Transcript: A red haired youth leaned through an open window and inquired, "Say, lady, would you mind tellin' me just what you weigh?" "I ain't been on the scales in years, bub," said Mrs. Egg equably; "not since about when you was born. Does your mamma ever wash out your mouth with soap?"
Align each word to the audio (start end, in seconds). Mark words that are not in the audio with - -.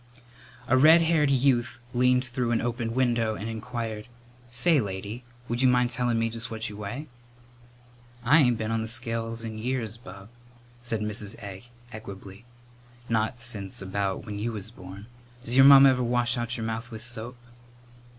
A 0.67 0.79
red 0.79 1.03
haired 1.03 1.29
youth 1.29 1.79
leaned 1.93 2.25
through 2.25 2.49
an 2.49 2.59
open 2.59 2.95
window 2.95 3.35
and 3.35 3.47
inquired, 3.47 4.07
"Say, 4.49 4.81
lady, 4.81 5.23
would 5.47 5.61
you 5.61 5.67
mind 5.67 5.91
tellin' 5.91 6.17
me 6.17 6.27
just 6.31 6.49
what 6.49 6.67
you 6.69 6.75
weigh?" 6.75 7.05
"I 8.23 8.39
ain't 8.39 8.57
been 8.57 8.71
on 8.71 8.81
the 8.81 8.87
scales 8.87 9.43
in 9.43 9.59
years, 9.59 9.97
bub," 9.97 10.29
said 10.81 11.01
Mrs. 11.01 11.35
Egg 11.37 11.65
equably; 11.93 12.45
"not 13.09 13.39
since 13.39 13.79
about 13.79 14.25
when 14.25 14.39
you 14.39 14.51
was 14.53 14.71
born. 14.71 15.05
Does 15.43 15.55
your 15.55 15.65
mamma 15.65 15.89
ever 15.91 16.01
wash 16.03 16.35
out 16.35 16.57
your 16.57 16.65
mouth 16.65 16.89
with 16.89 17.03
soap?" 17.03 17.37